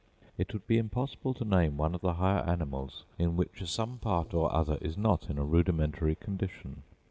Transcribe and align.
It 0.35 0.51
would 0.51 0.65
be 0.65 0.79
impossible 0.79 1.35
to 1.35 1.45
name 1.45 1.77
one 1.77 1.93
of 1.93 2.01
the 2.01 2.15
higher 2.15 2.39
animals 2.39 3.03
in 3.19 3.37
which 3.37 3.63
some 3.69 3.99
part 3.99 4.33
or 4.33 4.51
other 4.51 4.79
is 4.81 4.97
not 4.97 5.29
in 5.29 5.37
a 5.37 5.45
rudimentary 5.45 6.15
condition. 6.15 6.81